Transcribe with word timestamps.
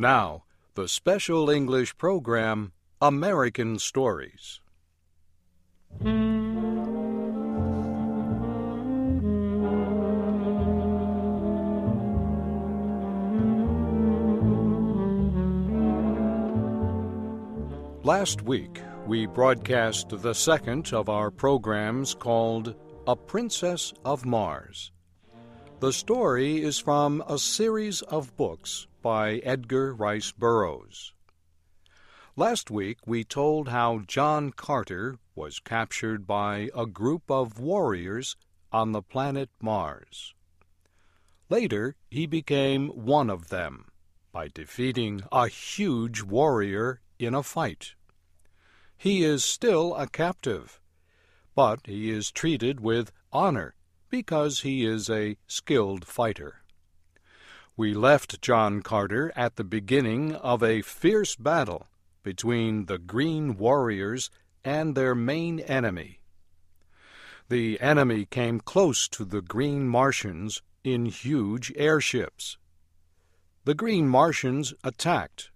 Now, 0.00 0.44
the 0.76 0.88
special 0.88 1.50
English 1.50 1.94
program, 1.98 2.72
American 3.02 3.78
Stories. 3.78 4.62
Last 18.02 18.40
week, 18.40 18.80
we 19.06 19.26
broadcast 19.26 20.08
the 20.08 20.32
second 20.32 20.94
of 20.94 21.10
our 21.10 21.30
programs 21.30 22.14
called 22.14 22.74
A 23.06 23.14
Princess 23.14 23.92
of 24.06 24.24
Mars. 24.24 24.92
The 25.80 25.94
story 25.94 26.62
is 26.62 26.78
from 26.78 27.24
a 27.26 27.38
series 27.38 28.02
of 28.02 28.36
books 28.36 28.86
by 29.00 29.36
Edgar 29.36 29.94
Rice 29.94 30.30
Burroughs. 30.30 31.14
Last 32.36 32.70
week 32.70 32.98
we 33.06 33.24
told 33.24 33.68
how 33.68 34.00
John 34.00 34.52
Carter 34.52 35.16
was 35.34 35.58
captured 35.58 36.26
by 36.26 36.68
a 36.76 36.84
group 36.84 37.30
of 37.30 37.58
warriors 37.58 38.36
on 38.70 38.92
the 38.92 39.00
planet 39.00 39.48
Mars. 39.62 40.34
Later, 41.48 41.96
he 42.10 42.26
became 42.26 42.88
one 42.88 43.30
of 43.30 43.48
them 43.48 43.86
by 44.32 44.48
defeating 44.48 45.22
a 45.32 45.48
huge 45.48 46.20
warrior 46.20 47.00
in 47.18 47.34
a 47.34 47.42
fight. 47.42 47.94
He 48.98 49.24
is 49.24 49.46
still 49.46 49.94
a 49.94 50.06
captive, 50.06 50.78
but 51.54 51.86
he 51.86 52.10
is 52.10 52.30
treated 52.30 52.80
with 52.80 53.12
honor 53.32 53.74
because 54.10 54.60
he 54.60 54.84
is 54.84 55.08
a 55.08 55.36
skilled 55.46 56.04
fighter. 56.04 56.62
We 57.76 57.94
left 57.94 58.42
John 58.42 58.82
Carter 58.82 59.32
at 59.34 59.56
the 59.56 59.64
beginning 59.64 60.34
of 60.34 60.62
a 60.62 60.82
fierce 60.82 61.36
battle 61.36 61.86
between 62.22 62.86
the 62.86 62.98
Green 62.98 63.56
Warriors 63.56 64.30
and 64.64 64.94
their 64.94 65.14
main 65.14 65.60
enemy. 65.60 66.20
The 67.48 67.80
enemy 67.80 68.26
came 68.26 68.60
close 68.60 69.08
to 69.08 69.24
the 69.24 69.40
Green 69.40 69.88
Martians 69.88 70.62
in 70.84 71.06
huge 71.06 71.72
airships. 71.76 72.58
The 73.64 73.74
Green 73.74 74.08
Martians 74.08 74.74
attacked. 74.84 75.50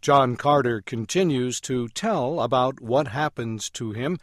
John 0.00 0.36
Carter 0.36 0.80
continues 0.80 1.60
to 1.62 1.88
tell 1.88 2.40
about 2.40 2.80
what 2.80 3.08
happens 3.08 3.68
to 3.70 3.92
him 3.92 4.18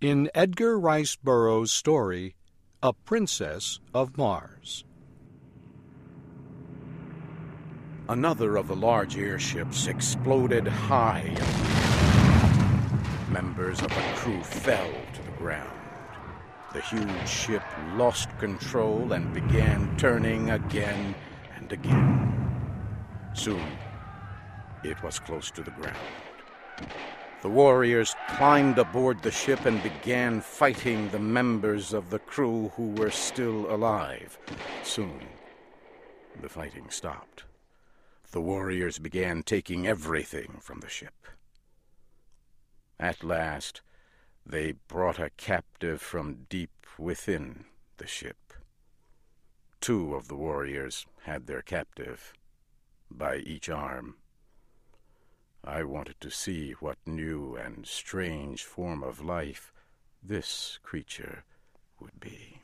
in 0.00 0.30
Edgar 0.34 0.78
Rice 0.78 1.16
Burroughs' 1.16 1.72
story, 1.72 2.34
A 2.84 2.92
Princess 2.92 3.78
of 3.94 4.18
Mars. 4.18 4.82
Another 8.08 8.56
of 8.56 8.66
the 8.66 8.74
large 8.74 9.16
airships 9.16 9.86
exploded 9.86 10.66
high. 10.66 11.30
Members 13.30 13.80
of 13.82 13.86
the 13.86 14.02
crew 14.16 14.42
fell 14.42 14.90
to 15.14 15.22
the 15.22 15.30
ground. 15.38 15.78
The 16.72 16.80
huge 16.80 17.28
ship 17.28 17.62
lost 17.94 18.36
control 18.40 19.12
and 19.12 19.32
began 19.32 19.96
turning 19.96 20.50
again 20.50 21.14
and 21.54 21.70
again. 21.70 22.34
Soon, 23.32 23.64
it 24.82 25.00
was 25.04 25.20
close 25.20 25.52
to 25.52 25.62
the 25.62 25.70
ground. 25.70 25.96
The 27.42 27.50
warriors 27.50 28.14
climbed 28.30 28.78
aboard 28.78 29.22
the 29.22 29.30
ship 29.30 29.66
and 29.66 29.82
began 29.82 30.40
fighting 30.40 31.10
the 31.10 31.18
members 31.18 31.92
of 31.92 32.10
the 32.10 32.20
crew 32.20 32.72
who 32.76 32.90
were 32.92 33.10
still 33.10 33.72
alive. 33.72 34.38
Soon, 34.82 35.20
the 36.40 36.48
fighting 36.48 36.88
stopped 36.88 37.44
the 38.32 38.40
warriors 38.40 38.98
began 38.98 39.42
taking 39.42 39.86
everything 39.86 40.58
from 40.60 40.80
the 40.80 40.88
ship. 40.88 41.26
At 42.98 43.22
last, 43.22 43.82
they 44.44 44.72
brought 44.72 45.18
a 45.18 45.30
captive 45.36 46.00
from 46.00 46.46
deep 46.48 46.86
within 46.98 47.66
the 47.98 48.06
ship. 48.06 48.54
Two 49.80 50.14
of 50.14 50.28
the 50.28 50.36
warriors 50.36 51.06
had 51.24 51.46
their 51.46 51.60
captive 51.60 52.32
by 53.10 53.36
each 53.36 53.68
arm. 53.68 54.16
I 55.64 55.84
wanted 55.84 56.20
to 56.20 56.30
see 56.30 56.72
what 56.72 56.98
new 57.06 57.54
and 57.54 57.86
strange 57.86 58.64
form 58.64 59.02
of 59.04 59.24
life 59.24 59.72
this 60.22 60.78
creature 60.82 61.44
would 62.00 62.18
be. 62.18 62.58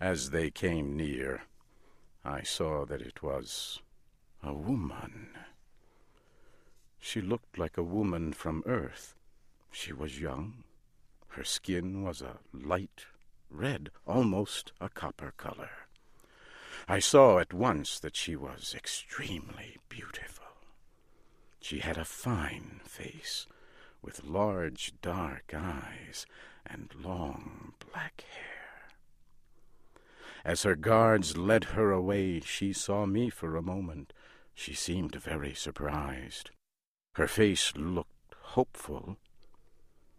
As 0.00 0.30
they 0.30 0.50
came 0.50 0.96
near, 0.96 1.42
I 2.24 2.42
saw 2.42 2.86
that 2.86 3.02
it 3.02 3.22
was 3.22 3.80
a 4.42 4.54
woman. 4.54 5.30
She 6.98 7.20
looked 7.20 7.58
like 7.58 7.76
a 7.76 7.82
woman 7.82 8.32
from 8.32 8.62
Earth. 8.66 9.14
She 9.70 9.92
was 9.92 10.20
young. 10.20 10.64
Her 11.28 11.44
skin 11.44 12.02
was 12.02 12.22
a 12.22 12.38
light 12.52 13.06
red, 13.50 13.90
almost 14.06 14.72
a 14.80 14.88
copper 14.88 15.32
color. 15.36 15.70
I 16.88 16.98
saw 16.98 17.38
at 17.38 17.52
once 17.52 17.98
that 18.00 18.16
she 18.16 18.36
was 18.36 18.74
extremely 18.76 19.78
beautiful. 19.88 20.43
She 21.64 21.78
had 21.78 21.96
a 21.96 22.04
fine 22.04 22.82
face, 22.84 23.46
with 24.02 24.22
large 24.22 24.92
dark 25.00 25.54
eyes 25.54 26.26
and 26.66 26.94
long 26.94 27.72
black 27.90 28.22
hair. 28.28 28.90
As 30.44 30.64
her 30.64 30.76
guards 30.76 31.38
led 31.38 31.64
her 31.72 31.90
away, 31.90 32.40
she 32.40 32.74
saw 32.74 33.06
me 33.06 33.30
for 33.30 33.56
a 33.56 33.62
moment 33.62 34.12
she 34.54 34.74
seemed 34.74 35.14
very 35.14 35.54
surprised. 35.54 36.50
Her 37.14 37.26
face 37.26 37.72
looked 37.74 38.34
hopeful, 38.40 39.16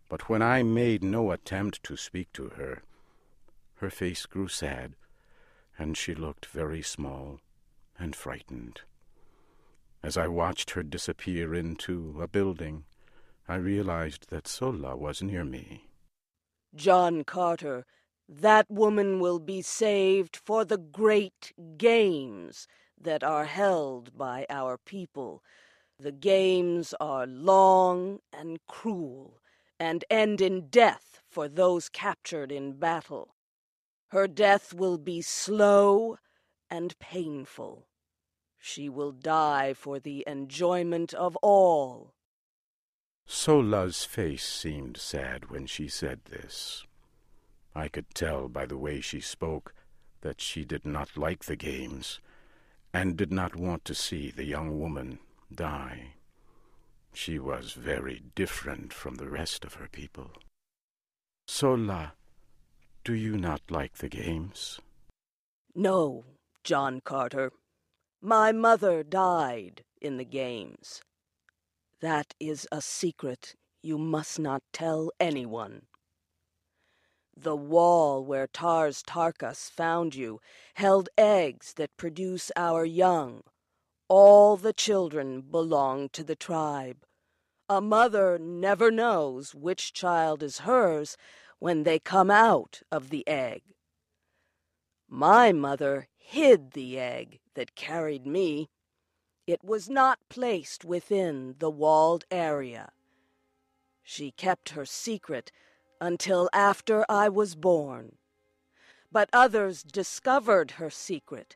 but 0.10 0.28
when 0.28 0.42
I 0.42 0.64
made 0.64 1.04
no 1.04 1.30
attempt 1.30 1.84
to 1.84 1.96
speak 1.96 2.34
to 2.34 2.50
her, 2.58 2.82
her 3.76 3.92
face 3.92 4.26
grew 4.26 4.48
sad, 4.48 4.96
and 5.78 5.96
she 5.96 6.16
looked 6.16 6.48
very 6.48 6.82
small 6.82 7.40
and 8.00 8.16
frightened. 8.16 8.82
As 10.06 10.18
I 10.18 10.28
watched 10.28 10.70
her 10.70 10.84
disappear 10.84 11.56
into 11.56 12.22
a 12.22 12.28
building, 12.28 12.86
I 13.48 13.56
realized 13.56 14.30
that 14.30 14.48
Sola 14.48 14.96
was 14.96 15.24
near 15.24 15.44
me. 15.44 15.90
John 16.76 17.24
Carter, 17.24 17.88
that 18.30 18.70
woman 18.70 19.20
will 19.20 19.40
be 19.40 19.64
saved 19.64 20.36
for 20.38 20.64
the 20.64 20.78
great 20.78 21.54
games 21.78 22.68
that 23.02 23.24
are 23.24 23.46
held 23.46 24.16
by 24.16 24.46
our 24.48 24.78
people. 24.78 25.42
The 25.98 26.12
games 26.12 26.94
are 27.00 27.26
long 27.26 28.20
and 28.32 28.60
cruel, 28.68 29.40
and 29.80 30.06
end 30.12 30.40
in 30.40 30.68
death 30.68 31.24
for 31.28 31.48
those 31.48 31.90
captured 31.90 32.52
in 32.52 32.74
battle. 32.74 33.34
Her 34.10 34.28
death 34.28 34.72
will 34.72 35.00
be 35.00 35.24
slow 35.24 36.18
and 36.70 36.96
painful. 37.00 37.88
She 38.68 38.90
will 38.90 39.12
die 39.12 39.76
for 39.76 40.00
the 40.00 40.24
enjoyment 40.26 41.14
of 41.14 41.36
all. 41.44 42.16
Sola's 43.28 44.04
face 44.04 44.44
seemed 44.44 44.98
sad 44.98 45.52
when 45.52 45.68
she 45.68 45.88
said 45.88 46.22
this. 46.26 46.84
I 47.76 47.90
could 47.90 48.16
tell 48.16 48.50
by 48.50 48.66
the 48.66 48.76
way 48.76 49.02
she 49.02 49.22
spoke 49.22 49.76
that 50.22 50.42
she 50.42 50.66
did 50.66 50.84
not 50.84 51.16
like 51.16 51.46
the 51.46 51.56
games 51.56 52.20
and 52.92 53.16
did 53.16 53.32
not 53.32 53.56
want 53.56 53.86
to 53.86 53.94
see 53.94 54.32
the 54.32 54.46
young 54.46 54.80
woman 54.80 55.20
die. 55.54 56.16
She 57.14 57.38
was 57.38 57.74
very 57.74 58.24
different 58.34 58.92
from 58.92 59.16
the 59.16 59.30
rest 59.30 59.64
of 59.64 59.76
her 59.76 59.90
people. 59.92 60.32
Sola, 61.48 62.14
do 63.04 63.14
you 63.14 63.38
not 63.38 63.62
like 63.70 63.98
the 63.98 64.10
games? 64.10 64.80
No, 65.76 66.26
John 66.64 67.00
Carter. 67.00 67.52
My 68.26 68.52
mother 68.52 69.04
died 69.04 69.84
in 70.02 70.18
the 70.18 70.26
games. 70.26 71.00
That 72.02 72.34
is 72.40 72.68
a 72.72 72.82
secret 72.82 73.54
you 73.84 74.00
must 74.00 74.40
not 74.40 74.64
tell 74.74 75.12
anyone. 75.20 75.84
The 77.38 77.56
wall 77.56 78.26
where 78.26 78.48
Tars 78.48 79.04
Tarkas 79.04 79.70
found 79.70 80.16
you 80.16 80.40
held 80.74 81.08
eggs 81.20 81.74
that 81.74 81.98
produce 81.98 82.52
our 82.56 82.84
young. 82.84 83.44
All 84.08 84.58
the 84.58 84.74
children 84.74 85.42
belong 85.42 86.10
to 86.14 86.24
the 86.24 86.36
tribe. 86.36 87.06
A 87.70 87.80
mother 87.80 88.40
never 88.40 88.90
knows 88.90 89.54
which 89.54 89.94
child 89.94 90.42
is 90.42 90.66
hers 90.66 91.16
when 91.60 91.84
they 91.84 92.00
come 92.00 92.32
out 92.32 92.82
of 92.92 93.12
the 93.12 93.28
egg. 93.28 93.62
My 95.08 95.52
mother 95.52 96.08
hid 96.18 96.72
the 96.72 96.98
egg 96.98 97.40
that 97.56 97.76
carried 97.76 98.26
me. 98.26 98.70
It 99.48 99.64
was 99.64 99.90
not 99.90 100.20
placed 100.30 100.86
within 100.86 101.56
the 101.60 101.70
walled 101.70 102.26
area. 102.30 102.92
She 104.04 104.32
kept 104.32 104.70
her 104.70 104.86
secret 104.86 105.52
until 106.00 106.50
after 106.54 107.06
I 107.10 107.30
was 107.30 107.56
born. 107.56 108.18
But 109.12 109.30
others 109.34 109.82
discovered 109.84 110.72
her 110.72 110.90
secret, 110.90 111.56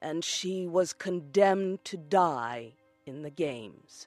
and 0.00 0.24
she 0.24 0.66
was 0.66 0.92
condemned 0.92 1.84
to 1.84 1.96
die 1.96 2.72
in 3.06 3.22
the 3.22 3.30
games. 3.30 4.06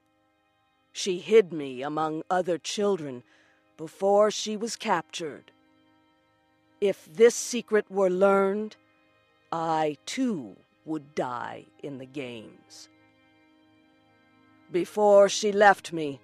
She 0.92 1.20
hid 1.20 1.54
me 1.54 1.82
among 1.82 2.24
other 2.30 2.58
children 2.58 3.24
before 3.78 4.30
she 4.30 4.58
was 4.58 4.76
captured. 4.76 5.52
If 6.82 7.08
this 7.12 7.36
secret 7.36 7.90
were 7.90 8.10
learned, 8.10 8.76
I 9.52 9.98
too 10.06 10.58
would 10.86 11.16
die 11.16 11.66
in 11.84 11.98
the 11.98 12.06
games. 12.06 12.90
Before 14.72 15.28
she 15.30 15.52
left 15.52 15.92
me, 15.92 16.20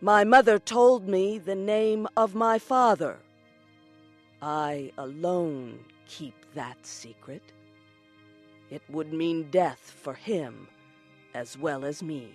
my 0.00 0.24
mother 0.24 0.58
told 0.58 1.08
me 1.08 1.38
the 1.38 1.54
name 1.54 2.06
of 2.16 2.34
my 2.34 2.58
father. 2.58 3.18
I 4.42 4.92
alone 4.96 5.80
keep 6.06 6.34
that 6.54 6.78
secret. 6.86 7.42
It 8.70 8.82
would 8.88 9.12
mean 9.12 9.50
death 9.50 9.94
for 10.02 10.14
him 10.14 10.68
as 11.34 11.58
well 11.58 11.84
as 11.84 12.02
me. 12.02 12.34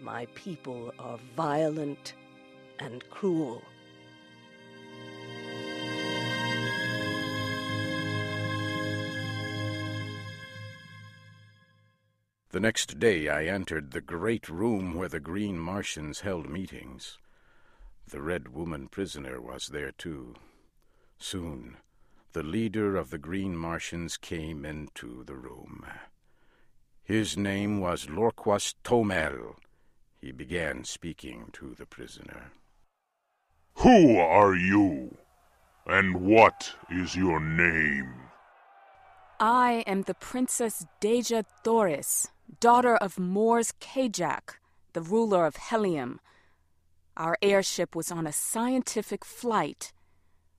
My 0.00 0.26
people 0.34 0.92
are 0.98 1.18
violent 1.36 2.14
and 2.78 3.08
cruel. 3.10 3.62
The 12.56 12.60
next 12.60 12.98
day 12.98 13.28
I 13.28 13.44
entered 13.44 13.90
the 13.90 14.00
great 14.00 14.48
room 14.48 14.94
where 14.94 15.10
the 15.10 15.20
Green 15.20 15.58
Martians 15.58 16.20
held 16.20 16.48
meetings. 16.48 17.18
The 18.08 18.22
Red 18.22 18.48
Woman 18.48 18.88
prisoner 18.88 19.42
was 19.42 19.66
there 19.66 19.92
too. 19.92 20.36
Soon, 21.18 21.76
the 22.32 22.42
leader 22.42 22.96
of 22.96 23.10
the 23.10 23.18
Green 23.18 23.58
Martians 23.58 24.16
came 24.16 24.64
into 24.64 25.22
the 25.24 25.34
room. 25.34 25.84
His 27.04 27.36
name 27.36 27.78
was 27.78 28.08
Lorquas 28.08 28.72
Ptomel. 28.82 29.56
He 30.18 30.32
began 30.32 30.84
speaking 30.84 31.50
to 31.52 31.74
the 31.74 31.84
prisoner. 31.84 32.52
Who 33.80 34.16
are 34.16 34.54
you? 34.54 35.18
And 35.84 36.22
what 36.22 36.72
is 36.90 37.14
your 37.14 37.38
name? 37.38 38.14
I 39.38 39.84
am 39.86 40.04
the 40.04 40.14
Princess 40.14 40.86
Dejah 41.02 41.44
Thoris, 41.62 42.28
daughter 42.60 42.96
of 42.96 43.18
Mors 43.18 43.72
Kajak, 43.80 44.58
the 44.92 45.02
ruler 45.02 45.46
of 45.46 45.56
Helium. 45.56 46.20
Our 47.16 47.36
airship 47.42 47.96
was 47.96 48.10
on 48.10 48.26
a 48.26 48.32
scientific 48.32 49.24
flight. 49.24 49.92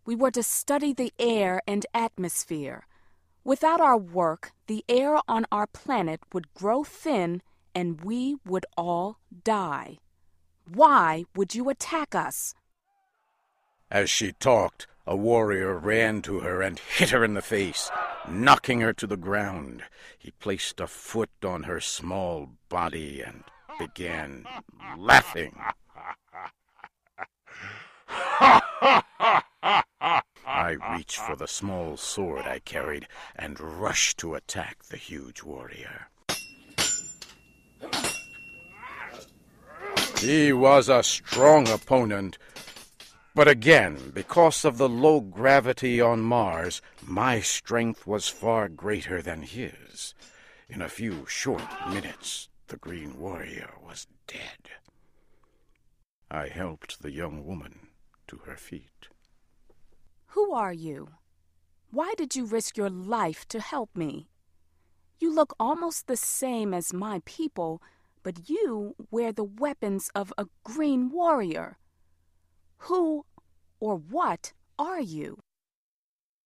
We 0.06 0.16
were 0.16 0.32
to 0.32 0.44
study 0.44 0.94
the 0.94 1.14
air 1.20 1.62
and 1.68 1.86
atmosphere. 1.94 2.88
Without 3.44 3.80
our 3.80 3.98
work, 3.98 4.52
the 4.68 4.84
air 4.90 5.20
on 5.28 5.46
our 5.52 5.68
planet 5.68 6.22
would 6.34 6.54
grow 6.54 6.84
thin 6.84 7.42
and 7.74 8.02
we 8.02 8.36
would 8.46 8.66
all 8.76 9.20
die. 9.44 10.00
Why 10.74 11.26
would 11.36 11.56
you 11.56 11.70
attack 11.70 12.16
us? 12.16 12.54
As 13.90 14.10
she 14.10 14.34
talked, 14.34 14.88
a 15.06 15.16
warrior 15.16 15.78
ran 15.78 16.22
to 16.24 16.42
her 16.42 16.62
and 16.62 16.80
hit 16.80 17.12
her 17.12 17.24
in 17.24 17.36
the 17.36 17.42
face, 17.42 17.90
knocking 18.30 18.82
her 18.82 18.94
to 18.94 19.08
the 19.08 19.18
ground. 19.18 19.84
He 20.18 20.32
placed 20.32 20.80
a 20.80 20.88
foot 20.88 21.30
on 21.44 21.64
her 21.64 21.80
small 21.80 22.50
body 22.70 23.22
and 23.22 23.44
began 23.80 24.46
laughing. 24.98 25.60
I 30.46 30.78
reached 30.96 31.20
for 31.20 31.36
the 31.36 31.48
small 31.48 31.98
sword 31.98 32.46
I 32.46 32.60
carried 32.60 33.08
and 33.36 33.60
rushed 33.60 34.18
to 34.20 34.36
attack 34.36 34.84
the 34.86 34.98
huge 34.98 35.44
warrior. 35.44 36.08
He 40.20 40.52
was 40.52 40.90
a 40.90 41.04
strong 41.04 41.70
opponent, 41.70 42.40
but 43.38 43.48
again, 43.48 44.12
because 44.16 44.66
of 44.66 44.80
the 44.80 44.90
low 44.90 45.22
gravity 45.22 46.02
on 46.02 46.20
Mars, 46.20 46.82
my 47.06 47.40
strength 47.40 48.08
was 48.08 48.28
far 48.28 48.68
greater 48.68 49.22
than 49.22 49.44
his. 49.44 50.16
In 50.68 50.82
a 50.82 50.90
few 50.90 51.24
short 51.28 51.62
minutes, 51.88 52.50
the 52.70 52.78
Green 52.78 53.20
Warrior 53.20 53.76
was 53.86 54.08
dead. 54.26 54.72
I 56.32 56.48
helped 56.48 57.04
the 57.04 57.12
young 57.12 57.46
woman 57.46 57.90
to 58.28 58.38
her 58.38 58.56
feet. 58.56 59.10
Who 60.30 60.52
are 60.52 60.74
you? 60.74 61.10
Why 61.92 62.16
did 62.18 62.36
you 62.36 62.44
risk 62.44 62.76
your 62.76 62.90
life 62.90 63.48
to 63.50 63.60
help 63.60 63.96
me? 63.96 64.30
You 65.20 65.32
look 65.32 65.54
almost 65.60 66.08
the 66.08 66.18
same 66.18 66.74
as 66.74 66.92
my 66.92 67.22
people, 67.24 67.84
but 68.24 68.50
you 68.50 68.96
wear 69.12 69.32
the 69.32 69.44
weapons 69.44 70.10
of 70.16 70.34
a 70.40 70.48
green 70.64 71.12
warrior. 71.12 71.78
Who 72.80 73.26
or 73.80 73.98
what 73.98 74.54
are 74.80 75.02
you? 75.02 75.40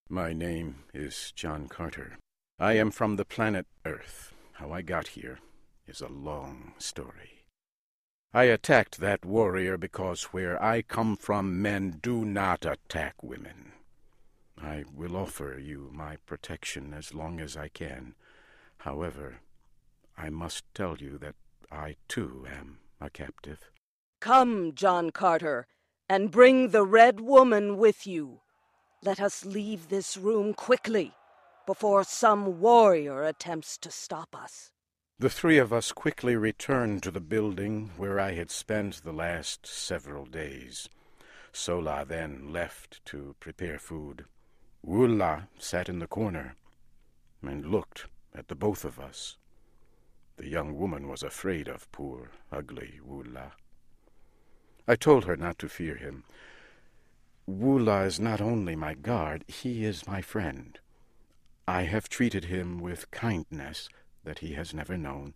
My 0.09 0.33
name 0.33 0.83
is 0.93 1.31
John 1.35 1.67
Carter. 1.67 2.17
I 2.59 2.73
am 2.73 2.91
from 2.91 3.15
the 3.15 3.25
planet 3.25 3.67
Earth. 3.85 4.33
How 4.53 4.71
I 4.71 4.81
got 4.81 5.09
here 5.09 5.39
is 5.87 6.01
a 6.01 6.07
long 6.07 6.73
story. 6.77 7.45
I 8.33 8.43
attacked 8.45 8.99
that 8.99 9.25
warrior 9.25 9.77
because 9.77 10.25
where 10.25 10.61
I 10.63 10.81
come 10.81 11.15
from 11.17 11.61
men 11.61 11.99
do 12.01 12.23
not 12.23 12.65
attack 12.65 13.21
women. 13.21 13.73
I 14.57 14.85
will 14.93 15.17
offer 15.17 15.59
you 15.59 15.89
my 15.91 16.17
protection 16.25 16.93
as 16.93 17.13
long 17.13 17.39
as 17.39 17.57
I 17.57 17.67
can. 17.67 18.15
However, 18.77 19.39
I 20.17 20.29
must 20.29 20.63
tell 20.73 20.97
you 20.97 21.17
that 21.17 21.35
I 21.71 21.95
too 22.07 22.45
am 22.49 22.79
a 22.99 23.09
captive. 23.09 23.71
Come, 24.19 24.73
John 24.75 25.09
Carter, 25.09 25.67
and 26.11 26.29
bring 26.29 26.71
the 26.71 26.83
Red 26.83 27.21
Woman 27.21 27.77
with 27.77 28.05
you. 28.05 28.41
Let 29.01 29.21
us 29.21 29.45
leave 29.45 29.87
this 29.87 30.17
room 30.17 30.53
quickly, 30.53 31.13
before 31.65 32.03
some 32.03 32.59
warrior 32.59 33.23
attempts 33.23 33.77
to 33.77 33.89
stop 33.89 34.35
us. 34.35 34.71
The 35.19 35.29
three 35.29 35.57
of 35.57 35.71
us 35.71 35.93
quickly 35.93 36.35
returned 36.35 37.01
to 37.03 37.11
the 37.11 37.21
building 37.21 37.91
where 37.95 38.19
I 38.19 38.33
had 38.33 38.51
spent 38.51 39.03
the 39.03 39.13
last 39.13 39.65
several 39.65 40.25
days. 40.25 40.89
Sola 41.53 42.03
then 42.05 42.51
left 42.51 42.99
to 43.05 43.37
prepare 43.39 43.79
food. 43.79 44.25
Woola 44.85 45.47
sat 45.59 45.87
in 45.87 45.99
the 45.99 46.07
corner 46.07 46.57
and 47.41 47.65
looked 47.65 48.07
at 48.35 48.49
the 48.49 48.55
both 48.55 48.83
of 48.83 48.99
us. 48.99 49.37
The 50.35 50.49
young 50.49 50.77
woman 50.77 51.07
was 51.07 51.23
afraid 51.23 51.69
of 51.69 51.89
poor, 51.93 52.31
ugly 52.51 52.99
Woola. 53.01 53.53
I 54.87 54.95
told 54.95 55.25
her 55.25 55.35
not 55.35 55.59
to 55.59 55.69
fear 55.69 55.95
him. 55.95 56.23
Woola 57.49 58.05
is 58.05 58.19
not 58.19 58.41
only 58.41 58.75
my 58.75 58.93
guard, 58.93 59.43
he 59.47 59.83
is 59.85 60.07
my 60.07 60.21
friend. 60.21 60.79
I 61.67 61.83
have 61.83 62.09
treated 62.09 62.45
him 62.45 62.79
with 62.79 63.11
kindness 63.11 63.89
that 64.23 64.39
he 64.39 64.53
has 64.53 64.73
never 64.73 64.97
known. 64.97 65.33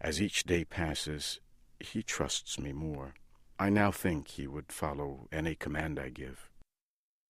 As 0.00 0.20
each 0.20 0.44
day 0.44 0.64
passes, 0.64 1.40
he 1.80 2.02
trusts 2.02 2.58
me 2.58 2.72
more. 2.72 3.14
I 3.58 3.70
now 3.70 3.90
think 3.90 4.28
he 4.28 4.46
would 4.46 4.72
follow 4.72 5.28
any 5.32 5.54
command 5.54 5.98
I 5.98 6.08
give. 6.08 6.50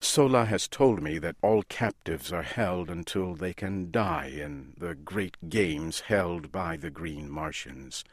Sola 0.00 0.44
has 0.44 0.68
told 0.68 1.02
me 1.02 1.18
that 1.18 1.36
all 1.42 1.62
captives 1.62 2.32
are 2.32 2.42
held 2.42 2.90
until 2.90 3.34
they 3.34 3.54
can 3.54 3.90
die 3.90 4.26
in 4.26 4.74
the 4.76 4.94
great 4.94 5.48
games 5.48 6.00
held 6.00 6.52
by 6.52 6.76
the 6.76 6.90
Green 6.90 7.30
Martians. 7.30 8.04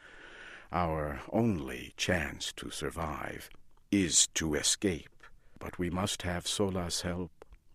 Our 0.72 1.20
only 1.30 1.92
chance 1.98 2.50
to 2.54 2.70
survive 2.70 3.50
is 3.90 4.26
to 4.28 4.54
escape, 4.54 5.10
but 5.58 5.78
we 5.78 5.90
must 5.90 6.22
have 6.22 6.46
Sola's 6.46 7.02
help 7.02 7.30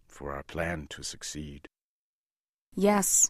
for 0.08 0.32
our 0.34 0.42
plan 0.42 0.88
to 0.90 1.04
succeed. 1.04 1.68
Yes, 2.76 3.30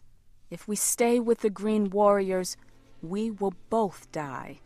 if 0.50 0.66
we 0.66 0.74
stay 0.74 1.20
with 1.20 1.40
the 1.40 1.50
Green 1.50 1.90
Warriors, 1.90 2.56
we 3.02 3.30
will 3.30 3.52
both 3.68 4.10
die. 4.10 4.60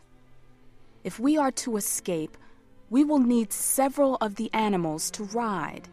If 1.02 1.18
we 1.18 1.36
are 1.36 1.50
to 1.50 1.76
escape, 1.76 2.36
we 2.88 3.02
will 3.02 3.18
need 3.18 3.52
several 3.52 4.18
of 4.20 4.36
the 4.36 4.50
animals 4.54 5.10
to 5.12 5.24
ride. 5.24 5.88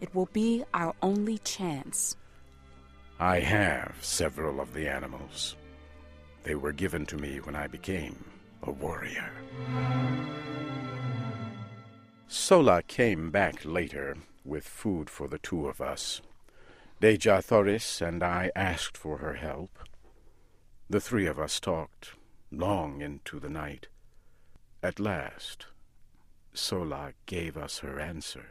It 0.00 0.14
will 0.14 0.30
be 0.32 0.64
our 0.72 0.94
only 1.02 1.36
chance. 1.38 2.16
I 3.20 3.40
have 3.40 3.96
several 4.00 4.58
of 4.58 4.72
the 4.72 4.88
animals. 4.88 5.54
They 6.44 6.54
were 6.54 6.72
given 6.72 7.04
to 7.06 7.18
me 7.18 7.40
when 7.40 7.54
I 7.54 7.66
became 7.66 8.24
a 8.62 8.70
warrior. 8.70 9.30
Sola 12.26 12.82
came 12.82 13.30
back 13.30 13.64
later 13.64 14.16
with 14.44 14.66
food 14.66 15.08
for 15.08 15.28
the 15.28 15.38
two 15.38 15.66
of 15.66 15.80
us. 15.80 16.20
Dejah 17.00 17.42
Thoris 17.42 18.00
and 18.00 18.22
I 18.22 18.50
asked 18.56 18.96
for 18.96 19.18
her 19.18 19.34
help. 19.34 19.78
The 20.90 21.00
three 21.00 21.26
of 21.26 21.38
us 21.38 21.60
talked 21.60 22.12
long 22.50 23.00
into 23.00 23.38
the 23.38 23.48
night. 23.48 23.88
At 24.82 24.98
last, 24.98 25.66
Sola 26.54 27.12
gave 27.26 27.56
us 27.56 27.78
her 27.78 28.00
answer. 28.00 28.46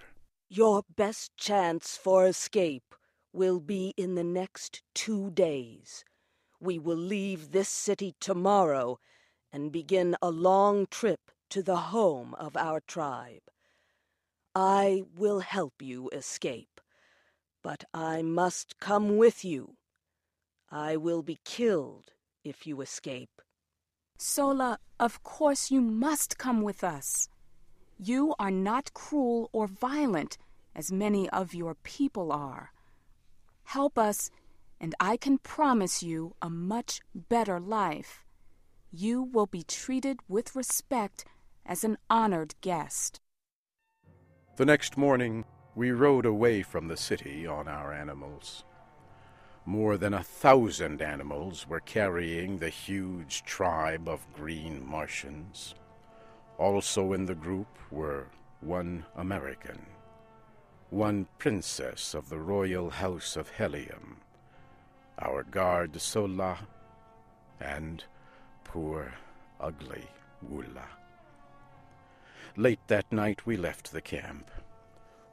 Your 0.49 0.83
best 0.95 1.35
chance 1.35 1.97
for 1.97 2.25
escape 2.25 2.95
will 3.33 3.59
be 3.59 3.93
in 3.97 4.15
the 4.15 4.23
next 4.23 4.81
two 4.95 5.29
days. 5.31 6.05
We 6.59 6.79
will 6.79 6.97
leave 6.97 7.51
this 7.51 7.69
city 7.69 8.15
tomorrow 8.19 8.99
and 9.51 9.71
begin 9.71 10.15
a 10.21 10.29
long 10.29 10.87
trip 10.87 11.31
to 11.49 11.63
the 11.63 11.77
home 11.77 12.35
of 12.35 12.57
our 12.57 12.79
tribe. 12.81 13.41
I 14.53 15.03
will 15.15 15.39
help 15.39 15.81
you 15.81 16.09
escape, 16.11 16.81
but 17.61 17.83
I 17.93 18.21
must 18.21 18.79
come 18.79 19.17
with 19.17 19.45
you. 19.45 19.75
I 20.71 20.97
will 20.97 21.21
be 21.21 21.39
killed 21.45 22.11
if 22.43 22.65
you 22.67 22.81
escape. 22.81 23.41
Sola, 24.17 24.79
of 24.99 25.23
course 25.23 25.69
you 25.69 25.79
must 25.79 26.37
come 26.37 26.61
with 26.61 26.83
us. 26.83 27.29
You 27.99 28.35
are 28.39 28.51
not 28.51 28.93
cruel 28.93 29.49
or 29.53 29.67
violent, 29.67 30.37
as 30.75 30.91
many 30.91 31.29
of 31.29 31.53
your 31.53 31.75
people 31.75 32.31
are. 32.31 32.71
Help 33.63 33.97
us, 33.97 34.29
and 34.79 34.93
I 34.99 35.17
can 35.17 35.39
promise 35.39 36.03
you 36.03 36.35
a 36.41 36.49
much 36.49 37.01
better 37.13 37.59
life. 37.59 38.26
You 38.99 39.21
will 39.21 39.45
be 39.45 39.61
treated 39.61 40.21
with 40.27 40.55
respect 40.55 41.23
as 41.67 41.83
an 41.83 41.99
honored 42.09 42.55
guest. 42.61 43.21
The 44.55 44.65
next 44.65 44.97
morning, 44.97 45.45
we 45.75 45.91
rode 45.91 46.25
away 46.25 46.63
from 46.63 46.87
the 46.87 46.97
city 46.97 47.45
on 47.45 47.67
our 47.67 47.93
animals. 47.93 48.63
More 49.67 49.97
than 49.97 50.15
a 50.15 50.23
thousand 50.23 51.03
animals 51.03 51.67
were 51.69 51.79
carrying 51.79 52.57
the 52.57 52.69
huge 52.69 53.43
tribe 53.43 54.09
of 54.09 54.33
green 54.33 54.83
Martians. 54.83 55.75
Also 56.57 57.13
in 57.13 57.27
the 57.27 57.35
group 57.35 57.67
were 57.91 58.25
one 58.61 59.05
American, 59.15 59.85
one 60.89 61.27
princess 61.37 62.15
of 62.15 62.29
the 62.29 62.39
royal 62.39 62.89
house 62.89 63.37
of 63.37 63.57
Helium, 63.57 64.17
our 65.19 65.43
guard 65.43 66.01
Sola, 66.01 66.67
and 67.59 68.03
poor, 68.67 69.13
ugly 69.59 70.07
Woola. 70.45 70.85
Late 72.55 72.85
that 72.87 73.11
night 73.11 73.45
we 73.45 73.57
left 73.57 73.91
the 73.91 74.01
camp. 74.01 74.49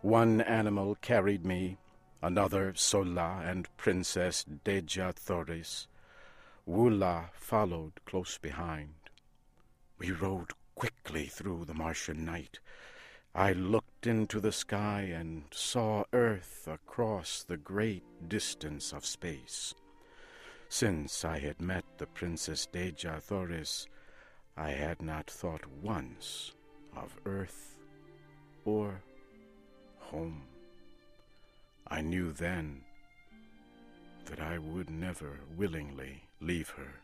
One 0.03 0.41
animal 0.41 0.97
carried 1.01 1.45
me, 1.45 1.79
another 2.23 2.73
Sola 2.75 3.43
and 3.45 3.69
Princess 3.77 4.45
Dejah 4.65 5.15
Thoris. 5.15 5.87
Woola 6.69 7.31
followed 7.35 7.93
close 8.07 8.39
behind. 8.39 8.95
We 9.99 10.11
rode 10.11 10.53
quickly 10.75 11.27
through 11.27 11.65
the 11.67 11.75
Martian 11.75 12.25
night. 12.25 12.59
I 13.35 13.53
looked 13.53 14.07
into 14.07 14.41
the 14.41 14.53
sky 14.53 15.03
and 15.03 15.45
saw 15.51 16.05
Earth 16.13 16.69
across 16.71 17.43
the 17.43 17.57
great 17.57 18.05
distance 18.29 18.93
of 18.93 19.05
space. 19.05 19.75
Since 20.69 21.25
I 21.25 21.39
had 21.39 21.61
met 21.61 21.85
the 21.99 22.07
Princess 22.07 22.67
Dejah 22.73 23.23
Thoris, 23.23 23.87
I 24.57 24.71
had 24.71 25.03
not 25.03 25.31
thought 25.31 25.67
once 25.83 26.53
of 26.97 27.17
Earth 27.27 27.77
or 28.65 29.03
home. 29.99 30.43
I 31.89 32.01
knew 32.01 32.33
then 32.33 32.83
that 34.27 34.41
I 34.41 34.59
would 34.59 34.91
never 34.91 35.41
willingly 35.57 36.23
leave 36.41 36.71
her. 36.71 36.95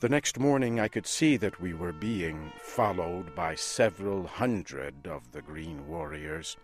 The 0.00 0.08
next 0.08 0.38
morning 0.38 0.80
I 0.80 0.88
could 0.88 1.06
see 1.06 1.36
that 1.38 1.60
we 1.60 1.72
were 1.72 1.92
being 1.92 2.52
followed 2.60 3.34
by 3.34 3.54
several 3.54 4.26
hundred 4.26 5.06
of 5.06 5.32
the 5.32 5.42
green 5.42 5.86
warriors. 5.88 6.56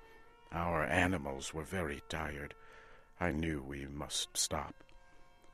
Our 0.53 0.85
animals 0.85 1.55
were 1.55 1.63
very 1.63 2.03
tired. 2.09 2.55
I 3.21 3.33
knew 3.33 3.63
we 3.63 3.87
must 3.87 4.37
stop. 4.37 4.75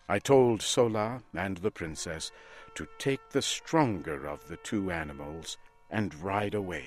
I 0.09 0.21
told 0.21 0.63
Sola 0.63 1.23
and 1.35 1.57
the 1.57 1.73
princess 1.73 2.31
to 2.77 2.87
take 2.99 3.31
the 3.31 3.43
stronger 3.43 4.27
of 4.27 4.47
the 4.47 4.57
two 4.59 4.93
animals 4.93 5.59
and 5.91 6.15
ride 6.23 6.55
away. 6.55 6.87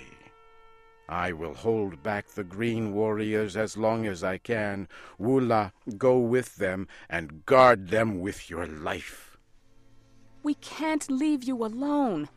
I 1.10 1.34
will 1.34 1.56
hold 1.56 2.02
back 2.02 2.30
the 2.30 2.44
green 2.44 2.94
warriors 2.94 3.58
as 3.58 3.76
long 3.76 4.06
as 4.06 4.24
I 4.24 4.38
can. 4.38 4.88
Woola, 5.20 5.72
go 5.98 6.20
with 6.20 6.56
them 6.58 6.88
and 7.10 7.46
guard 7.46 7.90
them 7.90 8.20
with 8.20 8.50
your 8.50 8.68
life. 8.68 9.38
We 10.44 10.54
can't 10.56 11.10
leave 11.10 11.44
you 11.44 11.66
alone. 11.66 12.30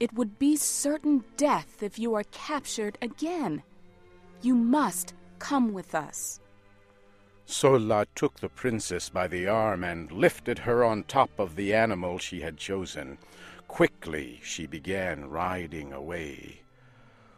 It 0.00 0.12
would 0.14 0.38
be 0.38 0.56
certain 0.56 1.22
death 1.36 1.82
if 1.82 1.98
you 1.98 2.14
are 2.14 2.24
captured 2.32 2.98
again. 3.02 3.62
You 4.42 4.54
must 4.54 5.14
come 5.38 5.72
with 5.72 5.94
us. 5.94 6.40
Sola 7.50 8.06
took 8.14 8.38
the 8.38 8.50
princess 8.50 9.08
by 9.08 9.26
the 9.26 9.48
arm 9.48 9.82
and 9.82 10.12
lifted 10.12 10.58
her 10.58 10.84
on 10.84 11.02
top 11.02 11.30
of 11.38 11.56
the 11.56 11.72
animal 11.72 12.18
she 12.18 12.42
had 12.42 12.58
chosen. 12.58 13.16
Quickly 13.66 14.38
she 14.44 14.66
began 14.66 15.30
riding 15.30 15.90
away. 15.90 16.60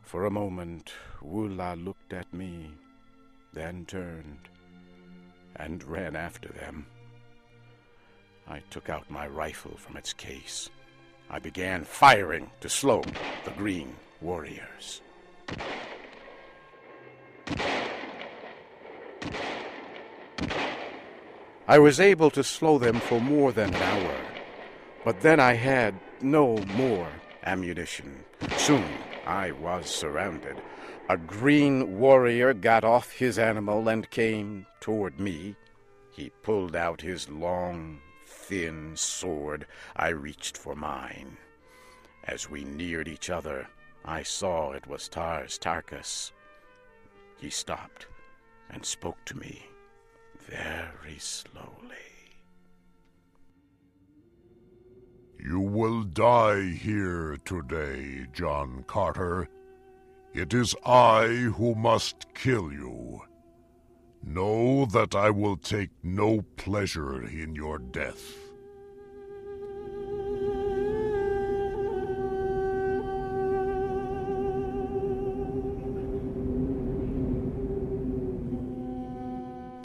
For 0.02 0.26
a 0.26 0.30
moment, 0.30 0.92
Woola 1.22 1.76
looked 1.82 2.12
at 2.12 2.34
me, 2.34 2.72
then 3.52 3.86
turned 3.86 4.48
and 5.54 5.84
ran 5.84 6.16
after 6.16 6.48
them. 6.48 6.86
I 8.48 8.62
took 8.68 8.88
out 8.88 9.08
my 9.08 9.28
rifle 9.28 9.76
from 9.76 9.96
its 9.96 10.12
case. 10.12 10.70
I 11.30 11.38
began 11.38 11.84
firing 11.84 12.50
to 12.62 12.68
slow 12.68 13.02
the 13.44 13.52
green 13.52 13.94
warriors. 14.20 15.02
I 21.70 21.78
was 21.78 22.00
able 22.00 22.32
to 22.32 22.42
slow 22.42 22.78
them 22.78 22.98
for 22.98 23.20
more 23.20 23.52
than 23.52 23.72
an 23.72 23.80
hour, 23.80 24.16
but 25.04 25.20
then 25.20 25.38
I 25.38 25.52
had 25.52 25.94
no 26.20 26.58
more 26.74 27.08
ammunition. 27.44 28.24
Soon 28.56 28.84
I 29.24 29.52
was 29.52 29.86
surrounded. 29.86 30.60
A 31.08 31.16
green 31.16 32.00
warrior 32.00 32.54
got 32.54 32.82
off 32.82 33.12
his 33.12 33.38
animal 33.38 33.88
and 33.88 34.10
came 34.10 34.66
toward 34.80 35.20
me. 35.20 35.54
He 36.10 36.32
pulled 36.42 36.74
out 36.74 37.02
his 37.02 37.28
long, 37.28 38.00
thin 38.26 38.96
sword. 38.96 39.64
I 39.94 40.08
reached 40.08 40.58
for 40.58 40.74
mine. 40.74 41.36
As 42.24 42.50
we 42.50 42.64
neared 42.64 43.06
each 43.06 43.30
other, 43.30 43.68
I 44.04 44.24
saw 44.24 44.72
it 44.72 44.88
was 44.88 45.08
Tars 45.08 45.56
Tarkas. 45.56 46.32
He 47.38 47.48
stopped 47.48 48.08
and 48.70 48.84
spoke 48.84 49.24
to 49.26 49.38
me 49.38 49.69
very 50.50 51.18
slowly. 51.18 51.70
You 55.38 55.60
will 55.60 56.02
die 56.02 56.64
here 56.70 57.38
today, 57.44 58.26
John 58.32 58.84
Carter. 58.86 59.48
It 60.34 60.52
is 60.52 60.74
I 60.84 61.26
who 61.56 61.74
must 61.74 62.34
kill 62.34 62.72
you. 62.72 63.22
Know 64.22 64.84
that 64.86 65.14
I 65.14 65.30
will 65.30 65.56
take 65.56 65.90
no 66.02 66.42
pleasure 66.56 67.24
in 67.26 67.54
your 67.54 67.78
death. 67.78 68.39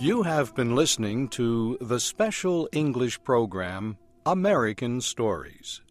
You 0.05 0.21
have 0.21 0.53
been 0.53 0.75
listening 0.75 1.29
to 1.29 1.79
the 1.81 1.99
special 1.99 2.69
English 2.71 3.23
program 3.23 3.97
American 4.23 5.01
Stories. 5.01 5.81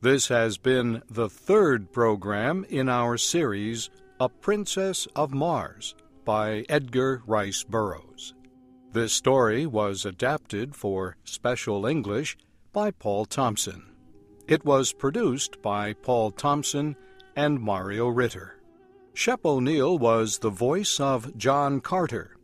This 0.00 0.26
has 0.26 0.58
been 0.58 1.02
the 1.08 1.28
third 1.28 1.92
program 1.92 2.66
in 2.68 2.88
our 2.88 3.16
series 3.16 3.88
A 4.18 4.28
Princess 4.28 5.06
of 5.14 5.30
Mars 5.30 5.94
by 6.24 6.64
Edgar 6.68 7.22
Rice 7.28 7.62
Burroughs. 7.62 8.34
This 8.90 9.12
story 9.12 9.66
was 9.66 10.04
adapted 10.04 10.74
for 10.74 11.16
special 11.22 11.86
English 11.86 12.36
by 12.72 12.90
Paul 12.90 13.24
Thompson. 13.24 13.84
It 14.48 14.64
was 14.64 14.92
produced 14.92 15.62
by 15.62 15.92
Paul 15.92 16.32
Thompson 16.32 16.96
and 17.36 17.60
Mario 17.60 18.08
Ritter. 18.08 18.60
Shep 19.14 19.46
O'Neill 19.46 19.96
was 19.96 20.38
the 20.38 20.50
voice 20.50 20.98
of 20.98 21.38
John 21.38 21.80
Carter. 21.80 22.36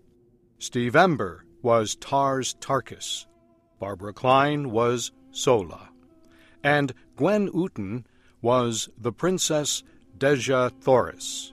Steve 0.58 0.96
Ember 0.96 1.44
was 1.62 1.96
Tars 1.96 2.54
Tarkas. 2.60 3.26
Barbara 3.78 4.12
Klein 4.12 4.70
was 4.70 5.12
Sola. 5.30 5.90
And 6.64 6.94
Gwen 7.16 7.50
Outen 7.50 8.04
was 8.40 8.88
the 8.96 9.12
Princess 9.12 9.82
Dejah 10.16 10.70
Thoris. 10.80 11.52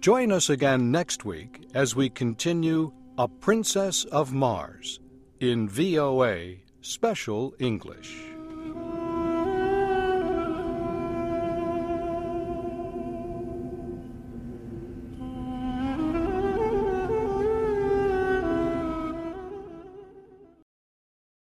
Join 0.00 0.32
us 0.32 0.50
again 0.50 0.90
next 0.90 1.24
week 1.24 1.68
as 1.74 1.94
we 1.94 2.10
continue 2.10 2.92
A 3.16 3.28
Princess 3.28 4.04
of 4.06 4.32
Mars 4.32 4.98
in 5.38 5.68
VOA 5.68 6.56
Special 6.80 7.54
English. 7.60 8.31